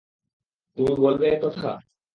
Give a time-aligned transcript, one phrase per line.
[0.77, 1.71] তুমি বলবে একথা?